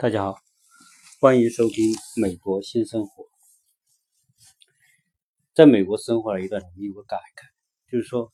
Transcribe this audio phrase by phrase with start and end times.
[0.00, 0.38] 大家好，
[1.20, 3.24] 欢迎收听《美国新生活》。
[5.52, 8.32] 在美国生活了一段时间，有个感慨，就是说，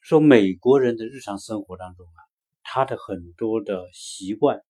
[0.00, 2.18] 说美国人的日常生活当中啊，
[2.64, 4.64] 他的很多的习惯，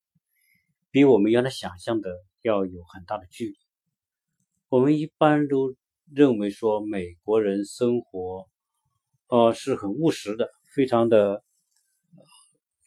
[0.90, 2.11] 比我们原来想象的
[2.43, 3.57] 要有很大的距离。
[4.68, 5.75] 我们一般都
[6.12, 8.46] 认为说，美国人生活，
[9.29, 11.43] 呃，是很务实的，非常的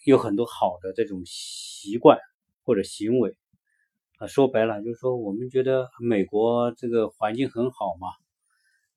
[0.03, 2.19] 有很多好的这种习惯。
[2.63, 3.35] 或者行为
[4.17, 8.07] 啊，说白了就是说，我们觉得美国这个环境很好嘛，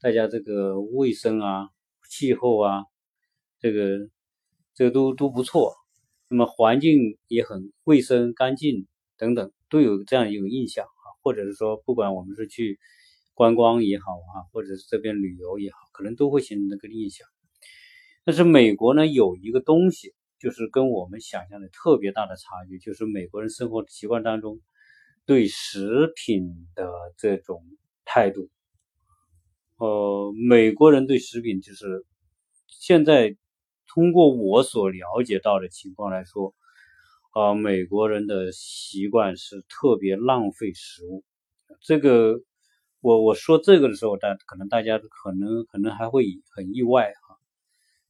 [0.00, 1.70] 大家这个卫生啊、
[2.08, 2.84] 气候啊，
[3.58, 4.10] 这个
[4.74, 5.74] 这个都都不错，
[6.28, 8.86] 那么环境也很卫生、干净
[9.16, 11.04] 等等，都有这样一个印象啊。
[11.22, 12.78] 或者是说，不管我们是去
[13.32, 17.26] 观光也好啊，或者是这边旅游也好，可能都会形成这个印象。
[18.24, 20.12] 但是美国呢，有一个东西。
[20.44, 24.60] 就是跟我们想象的特别大的差距，就是美国人生活习惯当中
[25.24, 26.86] 对食品的
[27.16, 27.64] 这种
[28.04, 28.50] 态度。
[29.78, 32.04] 呃，美国人对食品就是
[32.68, 33.34] 现在
[33.88, 36.54] 通过我所了解到的情况来说，
[37.32, 41.24] 啊，美国人的习惯是特别浪费食物。
[41.80, 42.38] 这个
[43.00, 47.12] 我我说这个的时候，大可能大家可能可能还会很意外。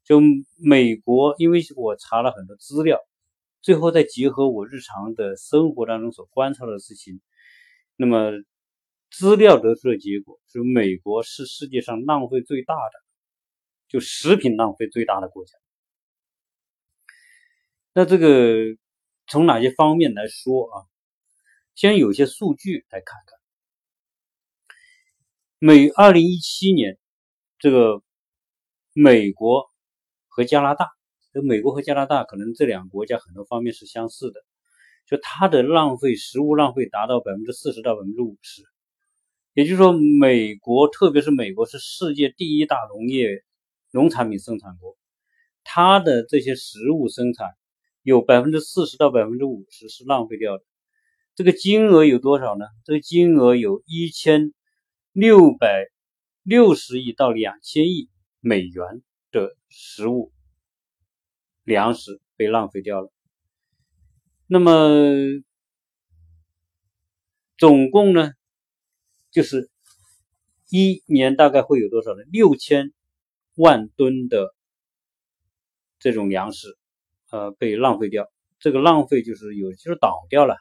[0.04, 0.20] 就
[0.58, 3.00] 美国，因为我查了很多资料，
[3.62, 7.22] 最后再结合我日常的生活当中所观察的事情，
[7.96, 8.32] 那么
[9.10, 12.92] 资料得出的结果是，美国是世界上浪费最大的，
[13.88, 15.56] 就食品浪费最大的国家。
[17.94, 18.76] 那这个
[19.26, 20.84] 从哪些方面来说啊？
[21.74, 24.76] 先有些数据来看看，
[25.58, 26.98] 美二零一七年
[27.58, 28.02] 这个
[28.92, 29.72] 美国。
[30.34, 30.90] 和加拿大，
[31.32, 34.40] 就美国和加拿大，可能这两个国家很多方面是相似的，
[35.06, 38.62] 就它的浪费食物浪费达到百分之四十到百分之五十，
[39.52, 43.44] 也就是说，美国特别是美国是世界第一大农业
[43.92, 44.96] 农产品生产国，
[45.62, 47.50] 它的这些食物生产
[48.02, 50.64] 有百分之四十到百分之五十是浪费掉的，
[51.36, 52.64] 这个金额有多少呢？
[52.84, 54.52] 这个金额有一千
[55.12, 55.86] 六百
[56.42, 58.10] 六十亿到两千亿
[58.40, 59.00] 美元。
[59.34, 60.32] 的食物、
[61.64, 63.10] 粮食被浪费掉了。
[64.46, 65.42] 那么，
[67.58, 68.30] 总共呢，
[69.32, 69.68] 就是
[70.70, 72.22] 一年大概会有多少呢？
[72.30, 72.92] 六千
[73.56, 74.54] 万吨的
[75.98, 76.78] 这种粮食，
[77.30, 78.30] 呃，被浪费掉。
[78.60, 80.56] 这个浪费就是有，就是倒掉了。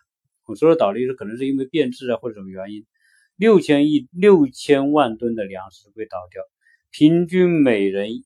[0.46, 2.88] 我说的倒的意思，可能是因为变质啊，或者什么原因。
[3.36, 6.42] 六千亿、六千万吨的粮食被倒掉，
[6.90, 8.24] 平均每人。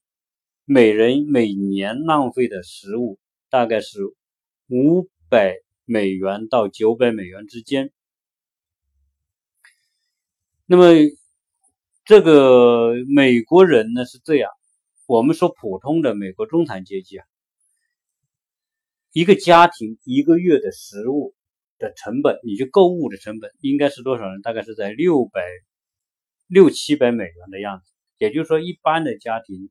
[0.70, 3.20] 每人每年浪费的食物
[3.50, 4.02] 大概是
[4.68, 5.56] 五百
[5.86, 7.94] 美元到九百美元之间。
[10.66, 10.84] 那么，
[12.04, 14.52] 这个美国人呢是这样，
[15.06, 17.26] 我们说普通的美国中产阶级啊，
[19.14, 21.34] 一个家庭一个月的食物
[21.80, 24.42] 的成本，你去购物的成本应该是多少呢？
[24.44, 25.42] 大概是在六百
[26.46, 27.86] 六七百美元的样子。
[28.18, 29.70] 也就是说，一般的家庭。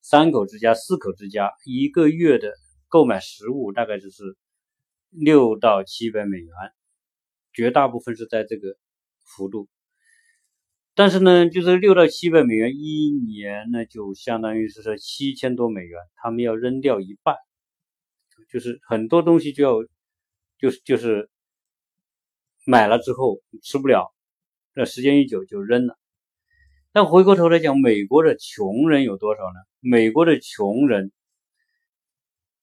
[0.00, 2.52] 三口之家、四口之家一个月的
[2.88, 4.36] 购买食物大概就是
[5.10, 6.52] 六到七百美元，
[7.52, 8.76] 绝大部分是在这个
[9.24, 9.68] 幅度。
[10.94, 17.36] 但是呢，就是六到七百美元一年呢，就相当于是说七千多美元，他们要扔掉一半，
[18.50, 19.88] 就是很多东西就要，
[20.58, 21.30] 就是就是
[22.64, 24.12] 买了之后吃不了，
[24.74, 25.96] 那时间一久就扔了。
[26.90, 29.60] 但回过头来讲，美国的穷人有多少呢？
[29.80, 31.12] 美国的穷人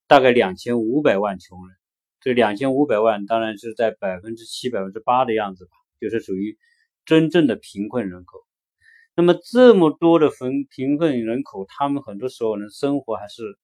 [0.07, 1.77] 大概两千五百万穷人，
[2.19, 5.71] 这两千五百万当然是在百分之七、百分之八的样子吧，
[6.01, 6.57] 就是属于
[7.05, 8.39] 真正的贫困人口。
[9.15, 13.57] 那么这么多的贫贫困人口，他们很多时候呢，生活还是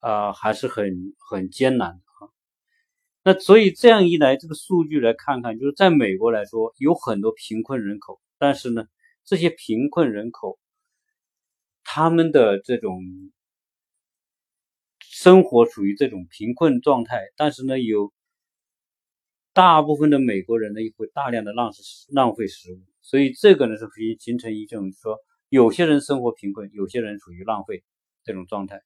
[0.00, 2.32] 啊还是很很艰难的啊。
[3.22, 8.86] 那所以这样一来，这个数据来看看，就是在美国来说，有很多贫困人口，但是呢。
[9.26, 10.56] 这些贫困人口，
[11.82, 13.02] 他们的这种
[15.00, 18.12] 生活处于这种贫困状态，但是呢，有
[19.52, 21.78] 大部分的美国人呢，也会大量的浪费
[22.10, 25.18] 浪费食物，所以这个呢是可以形成一种说，
[25.48, 27.82] 有些人生活贫困，有些人处于浪费
[28.22, 28.80] 这种状态。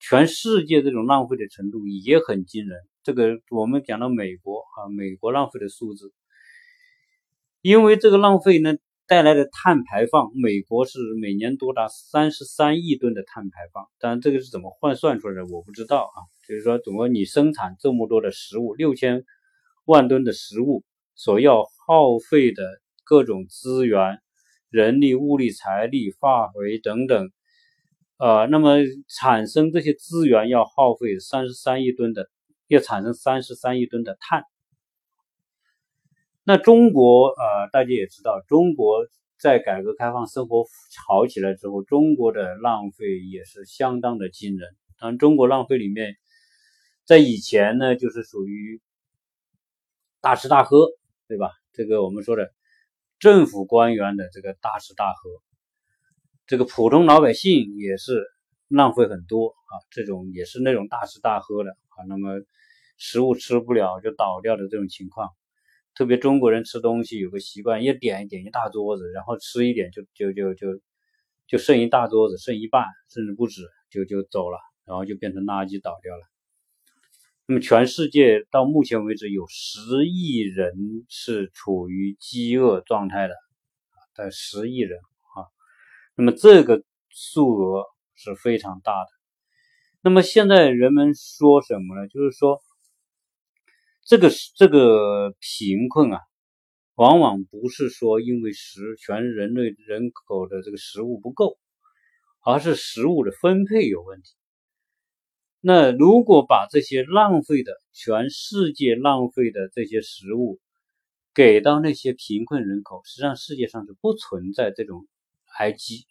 [0.00, 2.80] 全世界这种浪费的程度也很惊人。
[3.02, 6.14] 这个我们讲到美国啊，美国浪费的数字，
[7.60, 8.76] 因为这个浪费呢。
[9.08, 13.86] 带来的碳排放，美国是每年多达三十三亿吨的碳排放。
[13.98, 16.18] 当然，这个是怎么换算出来的，我不知道啊。
[16.46, 19.24] 就是说，总共你生产这么多的食物，六千
[19.86, 20.84] 万吨的食物
[21.14, 22.62] 所要耗费的
[23.02, 24.18] 各种资源、
[24.68, 27.30] 人力、物力、财力、化肥等等，
[28.18, 28.76] 呃，那么
[29.08, 32.28] 产生这些资源要耗费三十三亿吨的，
[32.66, 34.44] 要产生三十三亿吨的碳。
[36.48, 39.06] 那中国，呃，大家也知道，中国
[39.38, 40.64] 在改革开放、生活
[41.06, 44.74] 好起来之后，中国的浪费也是相当的惊人。
[44.98, 46.16] 当然，中国浪费里面，
[47.04, 48.80] 在以前呢，就是属于
[50.22, 50.86] 大吃大喝，
[51.26, 51.50] 对吧？
[51.74, 52.50] 这个我们说的
[53.18, 55.28] 政府官员的这个大吃大喝，
[56.46, 58.24] 这个普通老百姓也是
[58.68, 62.40] 浪费很多啊，这种也是那种大吃大喝的啊，那么
[62.96, 65.28] 食物吃不了就倒掉的这种情况。
[65.98, 70.80] 特别中国人吃东西有个习惯，一点一点一大桌子，然后吃一点就就就就
[71.48, 76.22] 就剩一大桌子，剩一半甚至不止，就就走了，然后就变成垃圾倒掉了。
[77.46, 80.72] 那么全世界到目前为止有十亿人
[81.08, 83.34] 是处于饥饿状态的，
[84.14, 85.50] 在十亿人啊，
[86.14, 87.82] 那么这个数额
[88.14, 89.08] 是非常大的。
[90.00, 92.06] 那么现在人们说什么呢？
[92.06, 92.60] 就是说。
[94.08, 96.20] 这个这个贫困啊，
[96.94, 101.58] 往往不是说因为食全人类人口的这个食物不够，
[102.42, 104.34] 而是食物的分配有问题。
[105.60, 110.58] 那如果把这些浪费的全世界浪费的这些食物
[111.34, 115.06] 给到那些贫困人口，实际上世界上是不存在这种
[115.58, 116.06] 挨饥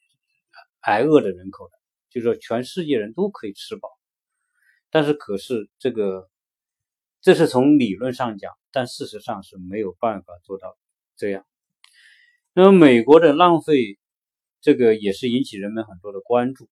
[0.81, 1.71] 挨饿的人口的，
[2.11, 3.89] 就是说全世界人都可以吃饱。
[4.91, 6.29] 但是可是这个。
[7.19, 10.77] 这是从理论上讲，但事实上是没有办法做到
[11.17, 11.45] 这样。
[12.53, 13.97] 那么美国的浪费，
[14.61, 16.69] 这个也是引起人们很多的关注。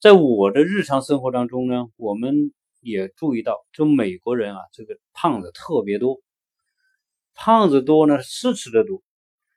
[0.00, 6.20] 在我的日常生活当中呢，我们也注意到，就美国人啊，这个胖子特别多，
[7.34, 9.02] 胖子多呢，是吃的多。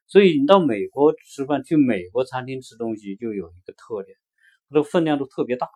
[0.08, 4.16] 所以你到美国吃饭，去美国餐厅吃东西，就有一个特点，
[4.70, 5.68] 它的分量都特别大。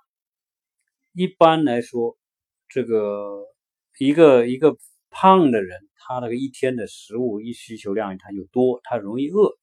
[1.12, 2.18] 一般来说，
[2.70, 3.55] 这个。
[3.98, 4.78] 一个一个
[5.10, 9.58] 胖的人，他那个一天的食物一需求量他就多，他容易饿。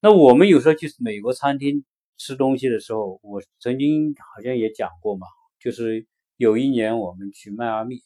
[0.00, 1.84] 那我们有时候去美国餐厅
[2.18, 5.26] 吃东西的时候，我曾经好像也讲过嘛，
[5.58, 6.06] 就是
[6.36, 8.02] 有一年我们去迈阿密，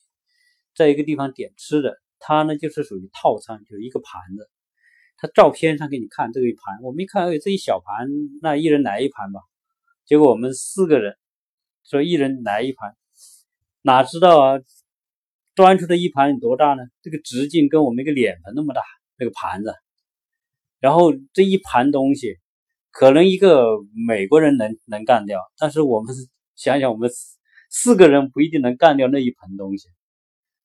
[0.74, 4.48] 在一个地方点吃的，他呢就是属于套餐，就是一个盘子，
[5.16, 8.08] 他照片上给你看这个一盘，我们一看，哎，这一小盘，
[8.40, 9.40] 那一人来一盘吧。
[10.06, 11.16] 结果我们四个人
[11.84, 12.96] 说一人来一盘，
[13.82, 14.60] 哪知道啊？
[15.54, 16.82] 端出的一盘有多大呢？
[17.02, 18.82] 这个直径跟我们一个脸盆那么大，
[19.18, 19.74] 那个盘子。
[20.80, 22.38] 然后这一盘东西，
[22.90, 23.66] 可能一个
[24.06, 26.14] 美国人能能干掉，但是我们
[26.56, 27.10] 想想，我们
[27.70, 29.88] 四个人不一定能干掉那一盆东西。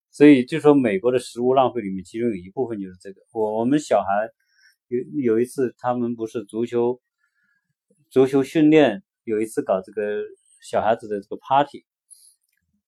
[0.10, 3.22] 所以就说美国的食物浪费里面，其中有一部分就是这个。
[3.34, 4.08] 我我们小孩
[4.88, 7.00] 有有一次，他们不是足球
[8.10, 10.24] 足球训练，有一次搞这个
[10.62, 11.86] 小孩子的这个 party。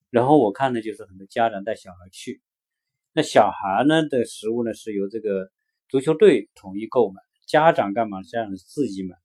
[0.09, 2.41] 然后我看呢，就是很多家长带小孩去，
[3.13, 5.51] 那小孩呢的食物呢是由这个
[5.88, 8.21] 足球队统一购买，家长干嘛？
[8.23, 9.15] 家长是自己买。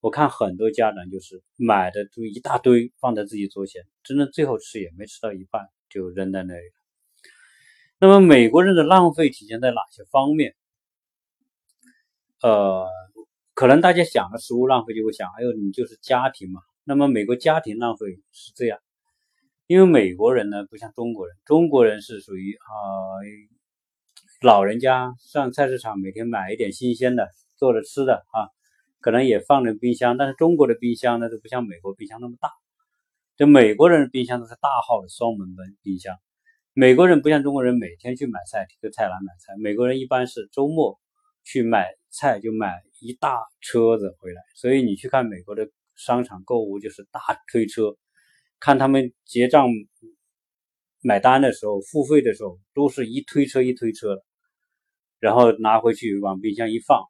[0.00, 6.72] 我看很多家长就是买的都一大堆放在自己桌前，真的最后吃也没吃到一半就扔在那里。
[7.98, 10.54] 那么美国人的浪费体现在哪些方面？
[12.42, 12.86] 呃，
[13.54, 16.60] 可能大家想的食物浪费就会想，哎呦，你就是家庭嘛。
[16.84, 18.78] 那么美国家庭浪费是这样。
[19.66, 22.68] 因为美国人呢不像中国人，中国人是属于啊
[24.42, 28.52] 老人家上菜市场每天买一点新鲜的做着吃的啊，
[29.00, 32.50] 可能也放着冰箱，但是中国的冰箱呢都不像美国冰箱那么大，
[33.38, 36.14] 这美国人的冰箱都是大号的双门门冰箱，
[36.74, 41.00] 美国人不像中国人每天去买菜提个菜篮买菜，美国人一般是周末
[41.42, 47.96] 去买菜就买一大车子回来，所以你去看美国的商场购物就是大推车。
[48.64, 49.68] 看他们结账、
[51.02, 54.22] 买单的时候、付费的时候，都是一推车一推车，
[55.20, 57.04] 然后拿回去往冰箱一放。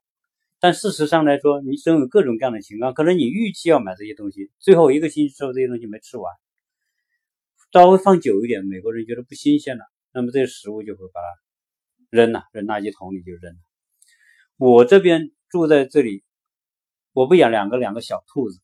[0.58, 6.34] 但事实上来说，你总有各种各样的情况，可能你预期要买这些东西，最后一个星期之后这些东西没吃完，
[7.73, 11.26] 稍微放久一点，美国人觉得不新鲜了，那么这些食物就会把它
[12.11, 13.61] 扔了，扔垃圾桶里就扔了。
[14.56, 16.25] 我这边住在这里，
[17.12, 18.58] 我不养两个两个小兔子。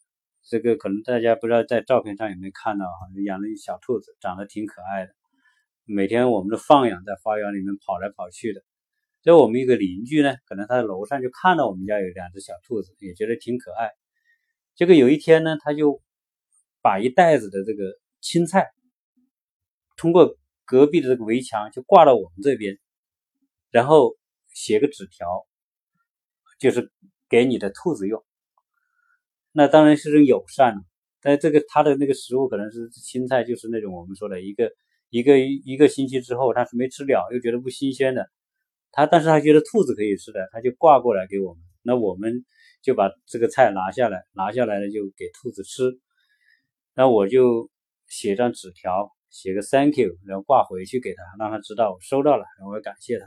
[0.50, 3.06] 这个可能大家不知道，在照片上有没有看到哈？
[3.24, 5.14] 养了一小兔子，长得挺可爱的。
[5.84, 8.60] 每天我们的放养在花园里面跑来跑去的。
[9.22, 13.92] 在我们一个邻居呢，可能他在楼上就看到我们家有两只小兔子，也觉得挺可爱。
[14.74, 16.02] 结果有一天呢，他就
[16.82, 17.84] 把一袋子的这个
[18.20, 18.72] 青菜，
[19.96, 22.76] 通过隔壁的这个围墙就挂到我们这边，
[23.70, 24.16] 然后
[24.48, 25.46] 写个纸条，
[26.58, 26.90] 就是
[27.28, 28.24] 给你的兔子用。
[29.52, 30.82] 那当然是种友善了，
[31.20, 34.70] 但这个它的那个食物可能是青菜，就是那种我们说的一个
[35.08, 38.28] 一个一个星期之后，它是没吃了，又觉得不新鲜的。
[38.92, 41.62] 他但是他觉得兔子可以吃的，他就挂过来给我们。
[41.82, 42.44] 那我们
[42.82, 45.98] 就把这个菜拿下来，拿下来了就给兔子吃。
[46.94, 47.70] 那我就
[48.08, 53.26] 写张纸条，写个 Thank you，然后挂回去给他，让他知道我收到了，然后我感谢他。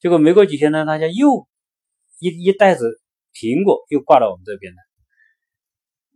[0.00, 1.48] 结果没过几天呢，大家又
[2.20, 3.00] 一一袋子
[3.32, 4.87] 苹果又挂到我们这边来。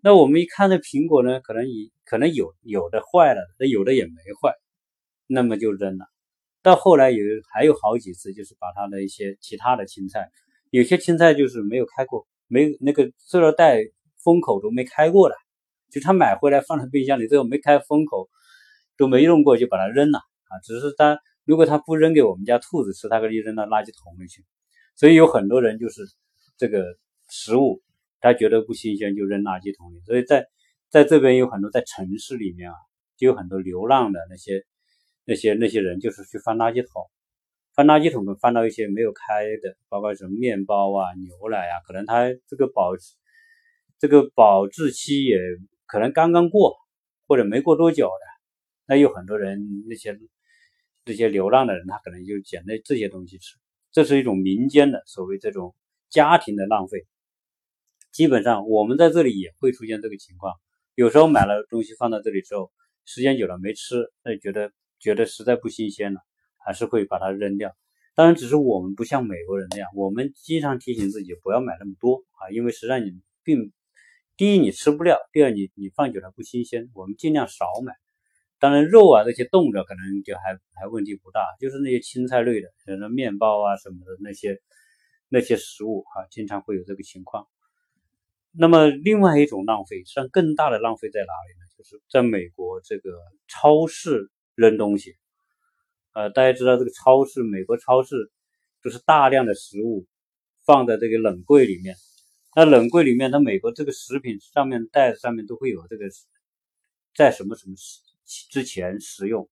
[0.05, 4.53] 那我们一看这苹果呢，可能以可能有有的坏了，那有的也没坏，
[5.29, 6.07] 那么就扔了。
[6.61, 10.29] 到后来有还有好几次，就是把它的一些其他的青菜，
[10.71, 13.79] 有些青菜就是没有开过，没那个塑料袋
[14.25, 15.37] 封口都没开过的，
[15.93, 18.29] 就他买回来放在冰箱里，最后没开封口，
[18.97, 20.59] 都没用过，就把它扔了啊。
[20.65, 24.45] 只是他如果他不扔给我们家兔子吃，他可以扔到垃圾桶里去。
[24.97, 26.03] 所以有很多人就是
[26.59, 26.85] 这个
[27.29, 27.81] 食物，
[28.23, 30.01] 他觉得不新鲜就扔垃圾桶里。
[30.07, 30.47] 所以在
[30.89, 32.77] 在这边有很多在城市里面啊，
[33.19, 34.65] 就有很多流浪的那些。
[35.25, 37.09] 那些那些人就是去翻垃圾桶，
[37.77, 42.91] 翻垃圾桶能翻到一些没有开的，包括什么面包啊、牛奶啊，可能它这个保
[44.01, 45.39] 这个保质期也
[45.87, 46.75] 可能刚刚过，
[47.29, 48.27] 或者没过多久的。
[48.89, 50.19] 那有很多人那些
[51.05, 53.57] 这些流浪的人，他可能就捡那这些东西吃，
[53.93, 55.73] 这是一种民间的所谓这种
[56.11, 57.07] 家庭的浪费。
[58.13, 60.55] 基本上我们在这里也会出现这个情况，
[60.95, 62.71] 有时候买了东西放到这里之后，
[63.05, 64.71] 时间久了没吃，那觉得。
[65.03, 66.21] 觉得实在不新鲜了，
[66.65, 67.75] 还是会把它扔掉。
[68.15, 73.11] 当然，只是我们不像美国人那样，我们经常提醒自己不要买那么多啊，因为实际上你
[73.43, 73.73] 并
[74.37, 76.89] 第一你吃不了，第二你你放久了不新鲜。
[76.95, 77.95] 我们尽量少买。
[78.61, 84.61] 当然，肉啊这些冻着可能就还还问题不大，就是那些青菜类的，像那面包啊什么的那些
[85.29, 87.49] 那些食物啊，经常会有这个情况。
[88.53, 91.67] 那么，另外一种浪费，实际上更大的浪费在哪里呢？
[91.77, 93.11] 就是在美国这个
[93.49, 94.31] 超市。
[94.55, 95.17] 扔东西，
[96.13, 98.31] 呃，大家知道这个超市，美国超市
[98.85, 100.07] 就是大量的食物
[100.67, 101.97] 放在这个冷柜里面。
[102.55, 106.05] 那冷柜里面，它美国这个食品上面袋子上面都会有这个
[107.17, 107.75] 在什么什么
[108.51, 109.49] 之前食用，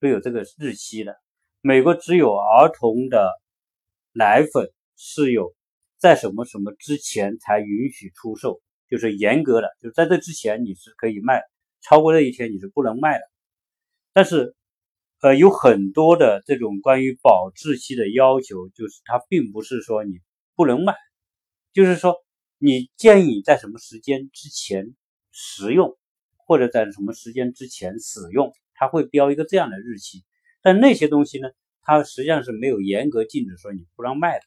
[0.00, 1.14] 都有这个日期的。
[1.60, 3.30] 美国只有儿童的
[4.14, 5.54] 奶粉是有
[6.04, 11.40] 在什么什么之前才允许出售，就是严格的，就在这之前你是可以卖，
[11.80, 13.24] 超过这一天你是不能卖的。
[14.12, 14.54] 但是，
[15.22, 20.20] 呃，有很多的这种关于保质期的要求，就是它并不是说你
[20.54, 20.94] 不能卖，
[21.72, 22.16] 就是说
[22.58, 24.94] 你建议在什么时间之前
[25.32, 25.96] 食用，
[26.36, 30.22] 或者在什么时间之前使用，它会标一个这样的日期。
[30.60, 31.48] 但那些东西呢，
[31.80, 34.44] 它实际上是没有严格禁止说你不让卖的。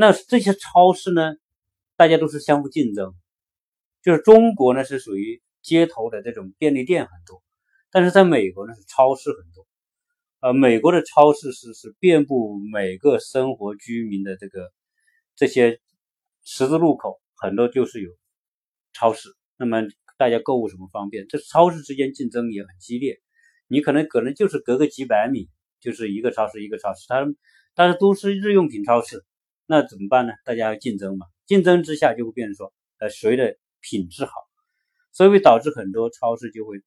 [0.00, 1.34] 那这些超市呢，
[1.96, 3.12] 大家都是相互竞争，
[4.02, 5.40] 就是中国呢是属于。
[5.62, 7.42] 街头的这种便利店很多，
[7.90, 9.66] 但是在美国呢是超市很多，
[10.40, 14.72] 呃，美国的超市是是遍布每个生活居民的这个
[15.36, 15.78] 这些
[16.44, 18.10] 十字路口，很多就是有
[18.94, 19.28] 超市。
[19.58, 19.82] 那么
[20.16, 21.28] 大家购物什么方便？
[21.28, 23.20] 这超市之间竞争也很激烈，
[23.68, 27.26] 你可能可能就是隔个几百米就是一个超市一个超市，它
[27.74, 29.26] 但是都是日用品超市，
[29.70, 30.32] 那怎么办呢？
[30.44, 34.32] 大家要竞争嘛，竞争之下就会变成说，呃，谁的品质好。
[35.12, 36.82] 所以会导致很多超市就会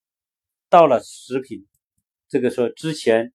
[0.70, 1.66] 到了食品
[2.28, 3.32] 这个说之前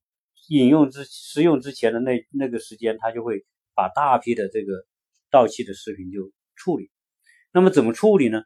[0.48, 4.84] 饮用之食用之前的那那个时间，他就会把大批的这个
[5.30, 6.90] 到期的食品就处理。
[7.50, 8.42] 那么怎么处理呢？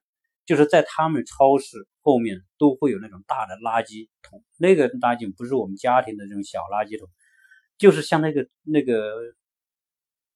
[0.47, 7.09] 就是在他们超市后面都会有那种大的垃圾桶，那个垃圾桶不是我们家庭的这种小垃圾桶，
[7.77, 9.35] 就是像那个那个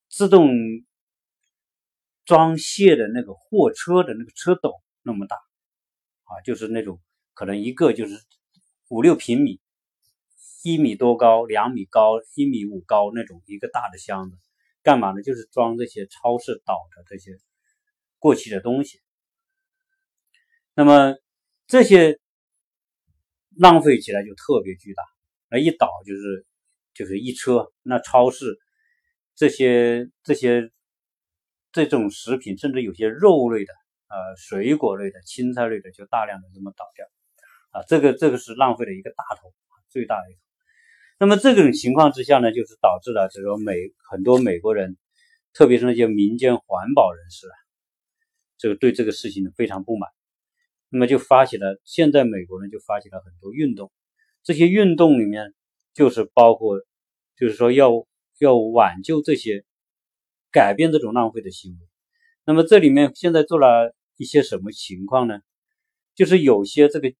[0.09, 0.49] 自动
[2.25, 5.37] 装卸的那个货车的那个车斗那么大。
[6.29, 6.99] 啊，就是那种
[7.33, 8.21] 可能一个就是
[8.89, 9.61] 五六平米，
[10.61, 14.37] 一米多高，两米高，一米五高那种一个大的箱子，
[14.83, 15.21] 干嘛呢？
[15.21, 17.39] 就是装这些超市倒的这些
[18.19, 18.99] 过期的东西。
[20.73, 21.15] 那么
[21.65, 22.19] 这些
[23.55, 25.03] 浪费起来就特别巨大，
[25.49, 26.45] 那一倒就是
[26.93, 27.71] 就是一车。
[27.83, 28.59] 那超市
[29.37, 30.69] 这些这些
[31.71, 33.71] 这种食品，甚至有些肉类的。
[34.09, 37.05] 呃，水果类的、青菜类的就大量的这么倒掉，
[37.71, 39.53] 啊，这个这个是浪费的一个大头，
[39.89, 40.39] 最大的一头。
[41.19, 43.73] 那么这种情况之下呢，就是导致了这个美
[44.09, 44.95] 很多美国人，
[45.51, 47.55] 特别是那些民间环保人士啊，
[48.57, 50.09] 这个对这个事情非常不满。
[50.87, 53.91] 那么就发起了，现在美国人就发起了很多运动，
[54.41, 55.53] 这些运动里面
[55.93, 56.79] 就是包括，
[57.35, 57.91] 就是说要
[58.39, 59.65] 要挽救这些，
[60.51, 61.77] 改变这种浪费的行为。
[62.45, 65.39] 那么这里面现在做了一些什么情况呢？
[66.15, 67.13] 就是有些这个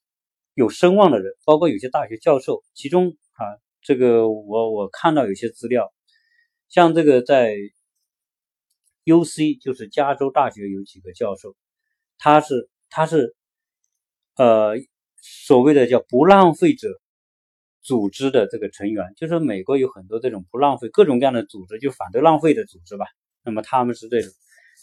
[0.54, 3.44] 有声望的人，包括有些大学教授，其中啊，
[3.82, 5.94] 这个我我看到有些资料，
[6.68, 7.56] 像这个在
[9.04, 11.56] U C，就是加州大学有几个教授，
[12.18, 13.36] 他是他是
[14.36, 14.74] 呃
[15.22, 16.88] 所谓的叫不浪费者
[17.88, 23.08] 组织的这个成员，就是美国有很多这种不浪费各种各样的组织，就反对浪费的组织吧。
[23.44, 24.32] 那么他们是这种，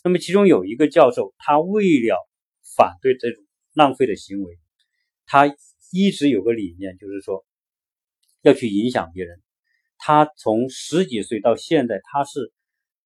[0.02, 2.16] 那么其中有一个教授，他为了
[2.76, 3.44] 反对这种。
[3.76, 4.56] 浪费的行为，
[5.26, 5.52] 他
[5.90, 7.44] 一直有个理念，就是说
[8.42, 9.42] 要去影响别人。
[9.98, 12.52] 他从十几岁到现在，他是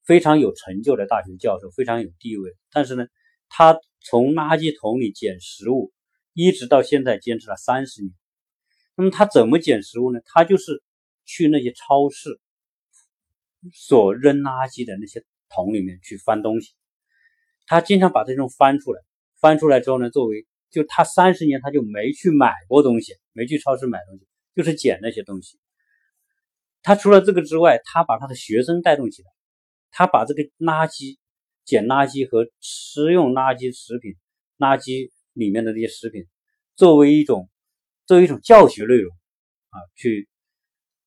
[0.05, 2.55] 非常有成就的大学教授，非常有地位。
[2.71, 3.07] 但是呢，
[3.49, 5.91] 他从垃圾桶里捡食物，
[6.35, 8.13] 一直到现在坚持了三十年。
[8.99, 10.19] 那么他怎么捡食物呢？
[10.25, 10.83] 他就是
[11.25, 12.41] 去那些超市
[13.73, 16.73] 所扔垃圾的那些桶里面去翻东西。
[17.65, 19.01] 他经常把这种翻出来，
[19.41, 24.27] 翻出来之后呢，作为就他三十年，他就没去买过东西，没去超市买东西，
[24.57, 25.61] 就是捡那些东西。
[26.83, 29.29] 他除了这个之外，他把他的学生带动起来，
[29.93, 31.19] 他把这个垃圾、
[31.65, 34.17] 捡垃圾和食用垃圾食品、
[34.59, 36.27] 垃圾里面的这些食品，
[36.75, 37.49] 作为一种
[38.09, 39.15] 作为一种教学内容
[39.69, 40.29] 啊，去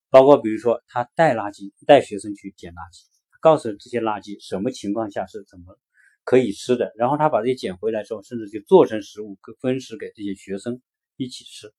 [0.09, 3.03] 包括比如说他带垃圾，带学生去捡垃圾，
[3.41, 5.77] 告诉这些垃圾什么情况下是怎么。
[6.23, 10.79] 可以吃的，然后他把这些捡回来之后，甚至就做成食物，分食给这些学生
[11.17, 11.73] 一起吃。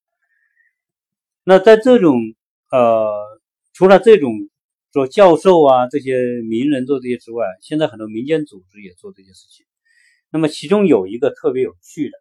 [1.44, 2.18] 那在这种
[2.72, 3.40] 呃，
[3.72, 4.32] 除了这种
[4.90, 9.64] 做教授啊这些名人做这些之外，现在很多民间组织也做这些事情。
[10.28, 12.18] 那么其中有一个特别有趣的，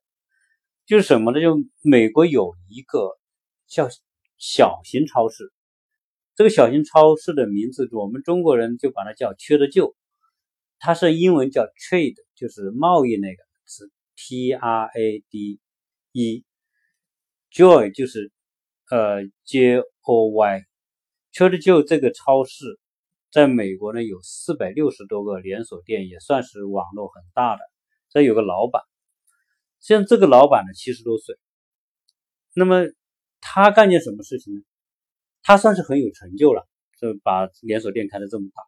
[0.92, 1.40] 就是什么呢？
[1.40, 3.18] 就美国有一个
[3.66, 3.88] 叫
[4.38, 5.54] 小型超市，
[6.36, 9.96] 这个小型超市的名字，我们中国人就把它叫缺德舅。
[10.80, 15.62] 它是英文叫 trade，就是贸易那个词 T R A D
[16.12, 18.30] E，Joy 就是
[18.90, 20.62] 呃 J O Y，
[21.32, 22.78] 缺德舅这个超市
[23.32, 27.62] 在美国呢有四百六十多个连锁店，也算是网络很大的。
[28.10, 28.84] 这有个老板，
[29.82, 31.38] 像这个老板呢七十多岁，
[32.54, 32.86] 那么
[33.42, 34.62] 他干件什么事情呢？
[35.42, 36.68] 他算是很有成就了，
[37.00, 38.64] 就把连锁店开的这么大。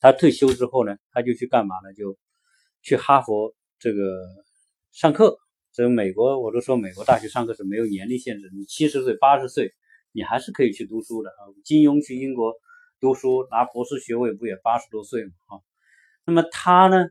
[0.00, 1.92] 他退休之后呢，他就去干嘛呢？
[1.92, 2.18] 就
[2.82, 4.00] 去哈佛这个
[4.90, 5.38] 上课。
[5.72, 9.72] 这个美国我都说，美国大学上课是没有年龄限制，你七十岁、八十岁，
[10.10, 11.46] 你还是可以去读书的啊。
[11.62, 12.54] 金庸去英国
[12.98, 15.30] 读书拿博士学位，不也八十多岁吗？
[15.46, 15.60] 啊，
[16.24, 17.06] 那么他呢，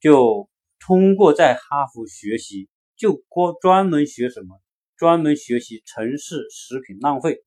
[0.00, 0.48] 就
[0.80, 4.60] 通过在哈佛学习，就过专门学什么？
[4.96, 7.44] 专门学习城市食品浪费，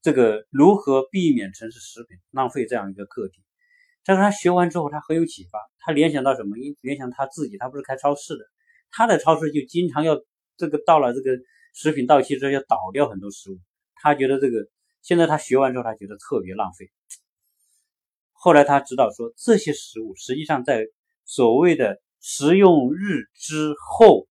[0.00, 3.42] 这个如何避免城市食品浪费这样一个课题。
[4.04, 5.58] 但是他学完之后，他很有启发。
[5.80, 6.56] 他联想到什么？
[6.58, 8.44] 一联想他自己，他不是开超市的，
[8.90, 10.20] 他的超市就经常要
[10.56, 11.30] 这个到了这个
[11.72, 13.58] 食品到期之后要倒掉很多食物。
[13.96, 14.68] 他觉得这个
[15.02, 16.90] 现在他学完之后，他觉得特别浪费。
[18.32, 20.86] 后来他知道说，这些食物实际上在
[21.24, 24.26] 所谓的食用日之后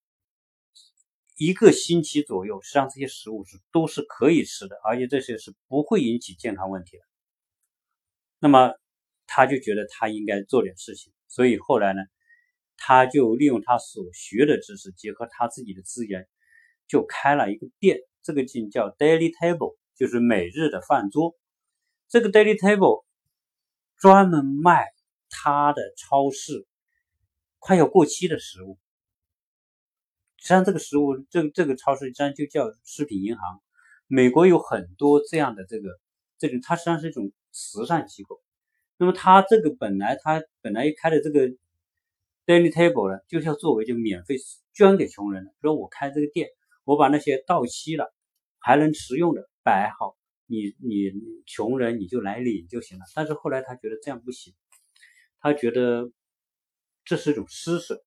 [1.38, 7.04] 一个星期左右，实际上这些食物是都是可以吃的，而且这些是不会引起健康问题的。
[8.40, 8.74] 那么。
[9.26, 12.02] 他就觉得他应该做点事情，所以后来呢，
[12.78, 16.28] 他就利用他所学的知识，结合他自己的资源，
[16.88, 17.98] 就开了一个店。
[18.22, 21.36] 这个店叫 Daily Table，就是每日的饭桌。
[22.10, 23.06] 这个 Daily Table
[23.98, 24.86] 专门卖
[25.30, 26.68] 他的超市
[27.66, 28.78] 快要过期的食物。
[30.36, 33.62] 实际上，这个食物，这个这个超市实际上就叫食品银行。
[34.08, 35.98] 美国有很多这样的这个
[36.38, 38.42] 这种，它实际上是一种慈善机构。
[38.98, 41.48] 那么他这个本来他本来开的这个
[42.46, 44.36] daily table 呢，就是要作为就免费
[44.74, 45.52] 捐给穷人的。
[45.62, 46.50] 说我开这个店，
[46.84, 48.14] 我把那些到期了
[48.60, 51.14] 还能食用的摆好，你你
[51.46, 53.06] 穷人你就来领就行了。
[53.16, 54.54] 但是后来他觉得这样不行，
[55.40, 56.12] 他觉得
[57.06, 58.04] 这是一种施舍，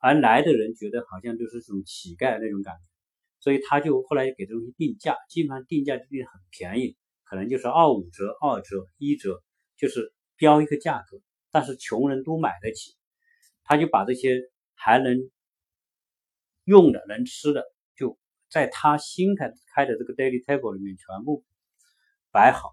[0.00, 2.80] 而来的人觉得好像就是这种乞丐那种感觉，
[3.40, 9.42] 所以他就后来给这东西定价，基本上定价定的很便宜，可能就是二五折、二折、一折，
[9.76, 10.12] 就是。
[10.38, 11.18] 标一个价格，
[11.50, 12.94] 但是穷人都买得起，
[13.64, 14.38] 他就把这些
[14.74, 15.16] 还能
[16.64, 17.64] 用的、能吃的，
[17.96, 18.18] 就
[18.50, 21.42] 在他新开开的这个 daily table 里面全部
[22.30, 22.70] 摆好。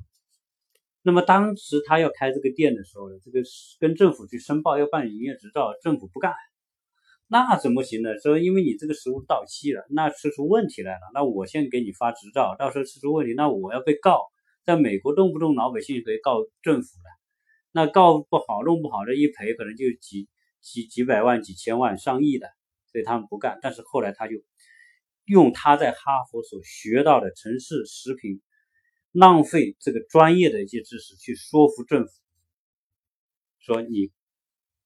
[1.04, 3.42] 那么当时他要开这个店的时候，这个
[3.80, 6.34] 跟政府去申报要办营业执照，政府不干。
[7.28, 8.18] 那怎么行呢？
[8.20, 14.20] 说因为你这个食物到期了，那吃出问题来了，那我先给你发执照，到时候吃出问题，那我要被告。
[14.66, 17.10] 在美国，动不动老百姓可以告政府的，
[17.74, 20.30] 那告不好，弄不好这一赔可能就几
[20.62, 22.48] 几几百万、几千万、上亿的，
[22.89, 23.60] 所以他们不干。
[23.62, 24.36] 但是后来他就
[25.26, 28.42] 用他在哈佛所学到的城市食品
[29.13, 32.12] 浪费这个专业的一些知识去说服政府，
[33.60, 34.12] 说你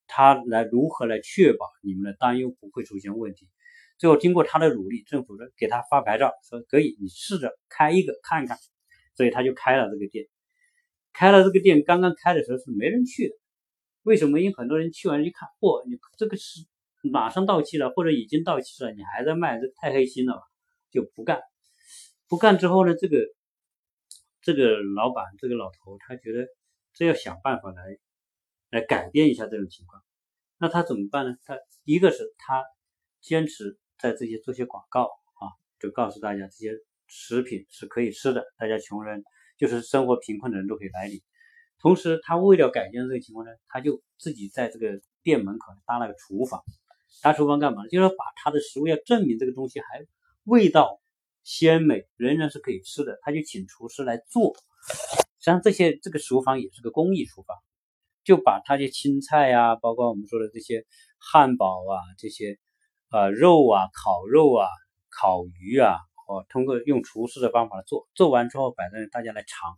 [0.05, 3.49] 他来如何来确保你们的担忧不会出现问题。
[3.97, 8.59] 最后经过他的努力，政府呢给他发牌照，说可以，你试着开一个看看。
[9.15, 10.27] 所以他就开了这个店，
[11.11, 13.35] 开了这个店，刚刚开的时候是没人去的。
[14.03, 14.39] 为什么？
[14.39, 16.61] 因为很多人去完一看，嚯，你这个是
[17.01, 20.41] 马上到期了，或者已经到期了，你还在卖，这太黑心了吧？
[20.91, 21.41] 就不干。
[22.27, 23.17] 不干之后呢，这个
[24.47, 26.47] 这个老板，这个老头，他觉得
[26.93, 27.97] 这要想办法来
[28.69, 30.01] 来改变一下这种情况。
[30.57, 31.35] 那他怎么办呢？
[31.43, 32.63] 他一个是他
[33.19, 36.71] 坚持在这些做些广告啊，就告诉大家这些。
[37.09, 39.23] 食品是可以吃的，大家穷人
[39.57, 41.21] 就是生活贫困的人都可以来领。
[41.79, 46.61] 同时，他为了改变这个情况呢，他就自己在这个店门口搭了个厨房。
[47.21, 47.87] 搭厨房干嘛？
[47.87, 50.05] 就是把他的食物要证明这个东西还
[50.43, 50.99] 味道
[51.47, 53.17] 鲜美，仍然是可以吃的。
[53.21, 54.53] 他就请厨师来做。
[55.39, 57.55] 实际上，这些这个厨房也是个公益厨房，
[58.25, 60.85] 就把他的青菜呀，包括我们说的这些
[61.17, 62.59] 汉堡啊，这些
[63.07, 64.67] 啊肉啊，烤肉啊，
[65.09, 65.95] 烤鱼啊。
[66.27, 69.77] 哦，通过用厨师的方法做，做完之后摆在大家来尝，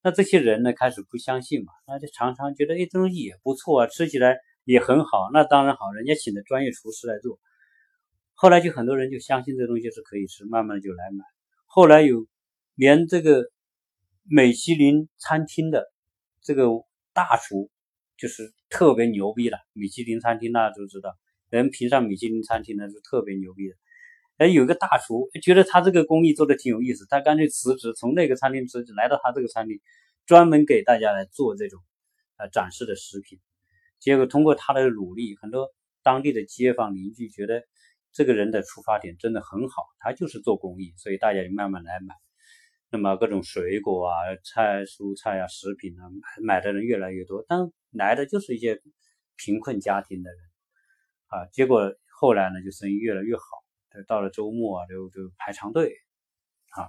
[0.00, 7.40] 那这些人呢开始不相信嘛，那就常常觉得哎，这东西也不错啊，吃起来也很好，那当然好，人家请的专业厨师来做。
[8.42, 11.24] 后来就很多人就相信这东西是可以吃，慢慢的就来买。
[11.64, 12.26] 后来有
[12.74, 13.44] 连这个
[14.24, 15.92] 米其林餐厅的
[16.40, 16.64] 这个
[17.12, 17.70] 大厨，
[18.18, 19.58] 就是特别牛逼了。
[19.74, 21.16] 米其林餐厅大家都知道，
[21.50, 23.76] 人评上米其林餐厅呢是特别牛逼的。
[24.38, 29.78] 哎，有个大厨觉得他这个工艺做的挺有意思，他干脆辞职，从那个餐厅辞职，来到他这个餐厅，
[30.26, 31.80] 专门给大家来做这种
[32.38, 33.38] 呃展示的食品。
[34.00, 35.68] 结果通过他的努力，很多
[36.02, 37.62] 当地的街坊邻居觉得
[38.12, 42.14] 这个人的出发点真的很好，他就是做公益，所以大家就慢慢来买。
[42.90, 46.10] 那么各种水果啊、菜、蔬菜啊、食品啊，
[46.42, 48.80] 买的人越来越多，但来的就是一些
[49.36, 50.38] 贫困家庭的人
[51.28, 51.46] 啊。
[51.52, 53.42] 结果后来呢，就生意越来越好。
[54.08, 55.94] 到了周末啊，就就排长队，
[56.70, 56.88] 啊，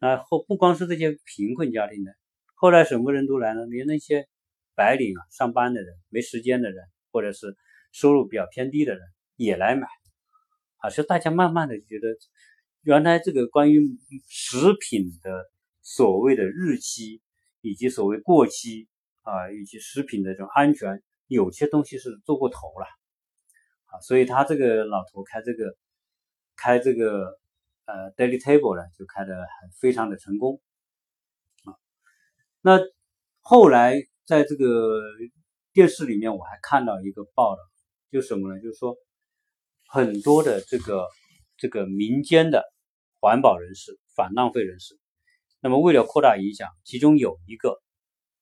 [0.00, 2.14] 那后不光是这些贫困家庭的，
[2.54, 4.26] 后来什么人都来了，连那些
[4.74, 7.54] 白领啊、上班的人、没时间的人，或者是
[7.92, 9.02] 收入比较偏低的人
[9.36, 9.86] 也来买，
[10.80, 12.08] 啊，所以大家慢慢的觉得，
[12.82, 13.80] 原来这个关于
[14.28, 17.22] 食品的所谓的日期
[17.60, 18.88] 以及所谓过期
[19.22, 22.86] 啊，以及食品的这种安全，有些东西是做过头了，
[23.86, 25.76] 啊，所以他这个老头开这个。
[26.62, 27.38] 开这个
[27.86, 29.34] 呃 daily table 呢，就开的
[29.80, 30.60] 非常的成功
[31.64, 31.72] 啊。
[32.60, 32.78] 那
[33.40, 33.94] 后来
[34.26, 35.00] 在这个
[35.72, 37.62] 电视里面，我还看到一个报道，
[38.12, 38.60] 就什么呢？
[38.60, 38.94] 就是说
[39.92, 41.08] 很多的这个
[41.56, 42.62] 这个民间的
[43.18, 44.96] 环保人士、反浪费人士，
[45.58, 47.82] 那么为了扩大影响，其中有一个，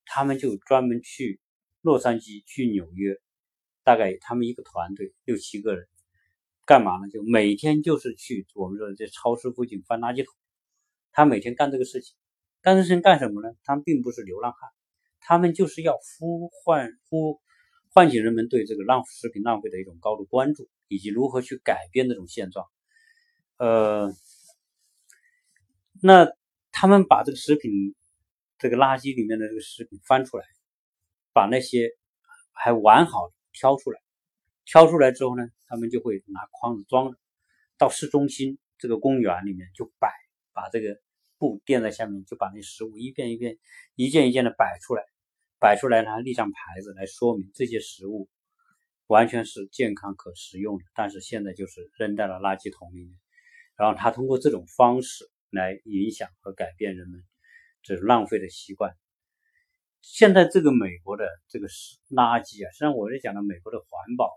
[0.04, 1.40] 他们就专门去
[1.80, 3.16] 洛杉矶、去纽约，
[3.82, 5.88] 大概他们一个团队六七个人。
[6.66, 7.08] 干嘛呢？
[7.08, 10.34] 就每天就是去我们说的这超市附近翻垃圾桶。
[11.12, 12.14] 他每天干这个事情，
[12.60, 13.48] 干这事情干什么呢？
[13.64, 14.68] 他们并不是流浪汉，
[15.20, 17.40] 他们就是要呼唤呼
[17.94, 22.66] 唤醒人们对这个浪食品浪费的一种高度关注，以及如何去改变这种现状。
[23.58, 24.12] 呃，
[26.02, 26.32] 那
[26.72, 27.94] 他们把这个食品
[28.58, 30.44] 这个垃圾里面的这个食品翻出来，
[31.32, 31.90] 把那些
[32.52, 34.00] 还完好挑出来。
[34.64, 37.18] 挑出来之后呢，他们就会拿筐子装着，
[37.78, 40.12] 到市中心这个公园里面就摆，
[40.52, 41.00] 把这个
[41.38, 43.58] 布垫在下面，就把那食物一遍一遍、
[43.94, 45.02] 一件一件的摆出来，
[45.58, 48.28] 摆出来呢，立上牌子来说明这些食物
[49.08, 53.18] 完全是健康可食用的，但是现在就是扔在了垃圾桶里面。
[53.76, 57.24] 然后他通过这种方式来影响和改变人们
[57.82, 58.92] 这种浪费的习惯。
[60.00, 64.30] 现在这个美国的这个是垃圾啊，实际上我在讲的美国的环保。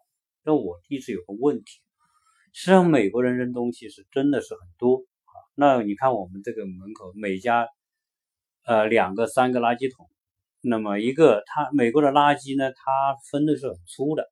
[0.43, 1.81] 那我一直有个问题，
[2.51, 5.33] 实际上美国人扔东西是真的是很多啊。
[5.53, 7.67] 那你看我们这个门口每家，
[8.65, 10.09] 呃两个三个垃圾桶，
[10.61, 14.31] 那么一个它美国的垃圾呢，它分的是很粗的，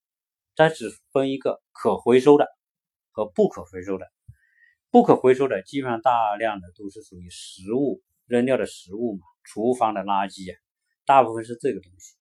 [0.59, 2.45] 它只分一个可回收的
[3.11, 4.05] 和不可回收的。
[4.91, 10.59] 不可回收的基本上大量的都是属于食物扔掉的食物嘛，厨房的垃圾啊，
[11.05, 12.17] 大部分是这个东西。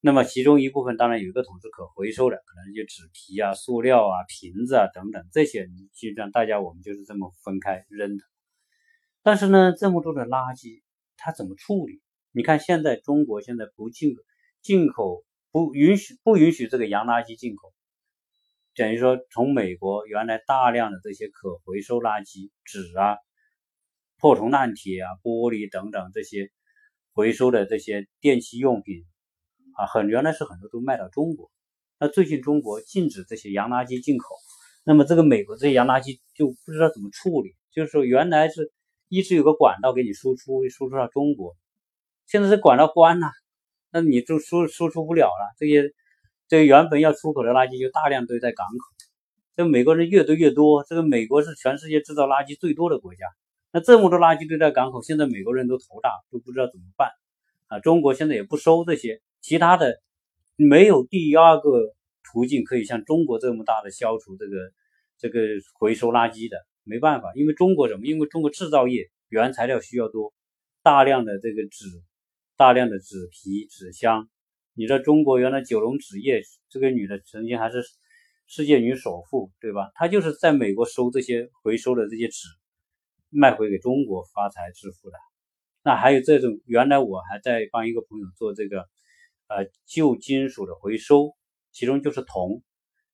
[0.00, 8.22] 那么其中一部分当然有一个桶是可回收的，可能就纸皮啊、塑料啊、瓶子啊等等这些，基本上大家我们就是这么分开扔的。
[9.24, 10.80] 但是呢，这么多的垃圾，
[11.16, 12.00] 它怎么处理？
[12.30, 14.14] 你看现在中国现在不进
[14.62, 15.24] 进口，
[15.56, 17.72] 不允许不允许这个洋垃圾进口，
[18.74, 23.16] 等于说从美国原来大量的这些可回收垃圾，纸啊、
[24.18, 26.50] 破铜烂铁啊、玻璃等等这些
[27.14, 29.06] 回收的这些电器用品
[29.78, 31.50] 啊，很原来是很多都卖到中国。
[31.98, 34.34] 那最近中国禁止这些洋垃圾进口，
[34.84, 38.70] 那么这个美国这些洋垃圾就不知道怎么处理，就是说原来是。
[39.08, 41.56] 一直有个管道给你输出，输出到中国，
[42.26, 43.30] 现在这管道关了，
[43.92, 45.54] 那你就输输出不了了。
[45.58, 45.92] 这些
[46.48, 48.84] 这原本要出口的垃圾就大量堆在港口，
[49.54, 50.84] 这美国人越堆越多。
[50.84, 53.26] 这个美国是全世界制造垃圾最多的国家，
[53.72, 57.10] 那这么多垃圾堆在港口，现在美国人都头大，都不知道怎么办
[57.68, 57.80] 啊。
[57.80, 60.00] 中国现在也不收这些，其他的
[60.56, 61.94] 没有第二个
[62.32, 64.56] 途径可以像中国这么大的消除这个
[65.18, 65.40] 这个
[65.78, 66.56] 回收垃圾的。
[66.88, 68.06] 没办法，因为中国什么？
[68.06, 70.32] 因为中国制造业原材料需要多，
[70.84, 71.84] 大量的这个纸，
[72.56, 74.28] 大量的纸皮、纸箱。
[74.74, 77.82] 你知道中国原来九龙纸业这个女的曾经还是
[78.46, 79.90] 世界女首富，对吧？
[79.94, 82.48] 她就是在美国收这些回收的这些纸，
[83.30, 85.16] 卖回给中国发财致富的。
[85.82, 88.80] 那还有这种，原来我还在帮一个朋友做这个
[89.48, 91.34] 呃旧金属的回收，
[91.72, 92.62] 其中就是铜，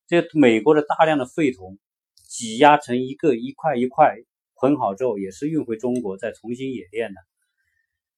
[0.06, 1.78] 这美国的大量的废铜。
[2.24, 4.16] 挤压成一个一块一块
[4.54, 7.20] 捆好之后，也是运回中国再重新冶炼的。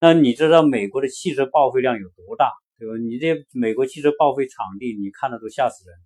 [0.05, 2.95] 那你知道美国的汽车报废量有多大，对吧？
[2.99, 5.97] 你这美国汽车报废场地，你看了都吓死人。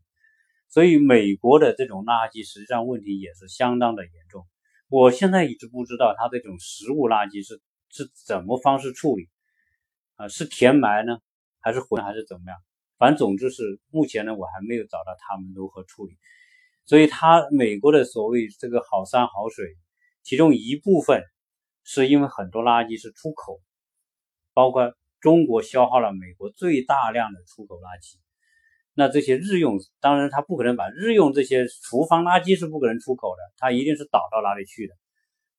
[0.69, 4.47] 所以美国的这种垃圾实际上问题也是相当的严重。
[4.89, 9.29] 我现在一直不知道它这种食物垃圾是是怎么方式处理
[10.15, 10.29] 啊？
[10.29, 11.19] 是填埋呢，
[11.59, 12.57] 还是混，还是怎么样？
[12.99, 16.17] 反正总之是目前呢，我还没有找到他们如何处理。
[16.85, 19.67] 所以，它美国的所谓这个好山好水，
[20.23, 21.21] 其中一部分
[21.83, 23.61] 是因为很多垃圾是出口，
[24.59, 28.17] 包括中国消耗了美国最大量的出口垃圾。
[28.93, 34.95] 那这些日用，当然它不可能把日用这些厨房垃圾是不可能出口的，它一定是倒到哪里去的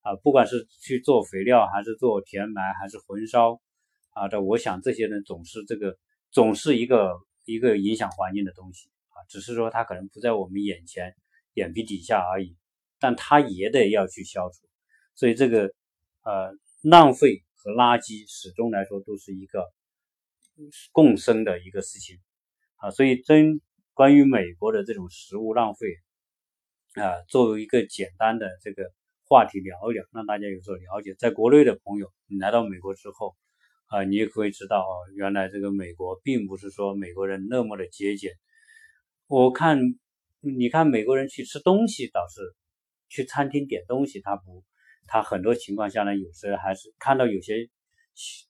[0.01, 0.17] 啊？
[0.17, 3.62] 不管是去做肥料，还是做填埋，还是焚烧
[4.12, 4.27] 啊？
[4.27, 5.97] 这我想这些呢，总是这个
[6.29, 7.13] 总是一个
[7.45, 9.23] 一个影响环境的东西啊。
[9.29, 11.15] 只是说它可能不在我们眼前、
[11.53, 12.57] 眼皮底下而已，
[12.99, 14.67] 但它也得要去消除。
[15.15, 15.71] 所以这个
[16.23, 19.72] 呃浪费和垃圾始终来说都是一个
[20.91, 22.17] 共生的一个事情
[22.78, 22.89] 啊。
[22.91, 23.62] 所以真
[23.93, 25.88] 关于美国的这种食物浪费
[26.95, 28.91] 啊，作为一个简单的这个
[29.28, 31.15] 话题聊一聊，让大家有所了解。
[31.19, 33.36] 在国内的朋友，你来到美国之后。
[33.91, 38.34] 啊，你也可以知道啊，原来这个美国并不是说美国人那么的节俭。
[39.26, 39.80] 我看，
[40.41, 42.56] 你看美国人去吃东西倒是
[43.08, 44.63] 去餐厅点东西，他不，
[45.10, 47.67] 他很多情况下呢，有时还是看到有些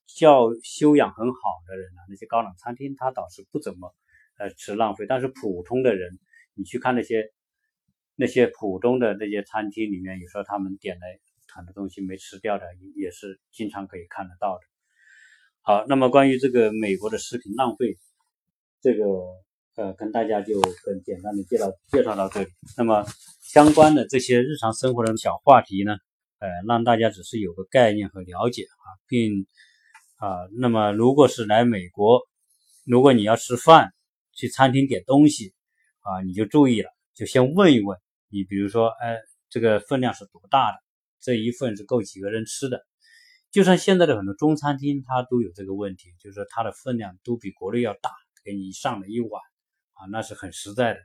[0.05, 3.95] 教修养很好的人呢，那些高档餐厅他倒是不怎么
[4.37, 5.05] 呃吃浪费。
[5.07, 6.19] 但是普通的人，
[6.55, 7.31] 你去看那些
[8.15, 11.05] 那些普通的那些餐厅里面，有时候他们点的
[11.47, 14.61] 很多东西没吃掉的，也是经常可以看得到的。
[15.61, 17.97] 好，那么关于这个美国的食品浪费，
[18.81, 19.03] 这个
[19.75, 22.49] 呃，跟大家就很简单的介绍介绍到这里。
[22.77, 23.05] 那么
[23.41, 25.95] 相关的这些日常生活的小话题呢，
[26.39, 29.45] 呃，让大家只是有个概念和了解啊，并
[30.17, 32.21] 啊，那么如果是来美国，
[32.85, 33.93] 如果你要吃饭，
[34.33, 35.53] 去餐厅点东西
[35.99, 37.97] 啊，你就注意了，就先问一问，
[38.29, 39.17] 你比如说，哎，
[39.49, 40.77] 这个分量是多大的？
[41.19, 42.85] 这一份是够几个人吃的？
[43.51, 48.11] 就算现在的很多中餐厅，它都有这个问题，就是说它的分量都比国内要大，
[48.45, 49.41] 给你上了一碗
[49.93, 50.99] 啊，那是很实在的。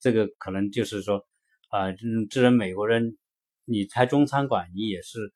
[0.00, 1.26] 这个可能就是说，
[1.68, 3.18] 啊，嗯，这人美国人，
[3.72, 5.32] 你开中餐馆，你也是，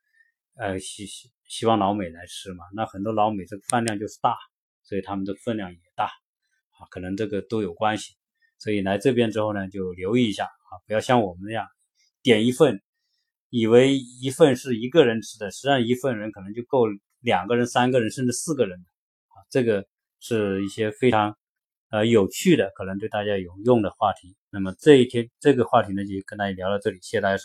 [0.55, 2.64] 呃，希希希望老美来吃嘛。
[2.75, 4.37] 那很多老美这个饭量就是大，
[4.85, 8.14] 所以他们的分量也大啊，可能这个都有关系。
[8.59, 11.66] 所以来这边之后呢，就留意一下啊，不要像我们那样
[12.22, 12.81] 点一份。
[13.49, 16.85] 以为一份是一个人吃的，实际上一份人可能就够
[17.20, 18.77] 两个人、三个人，甚至四个人
[19.29, 19.87] 啊，这个
[20.18, 21.38] 是一些非常
[21.90, 24.37] 呃有趣的，可能对大家有用的话题。
[24.51, 27.44] 那么这一天这个话题呢，就跟大家聊到这里，谢谢大家收。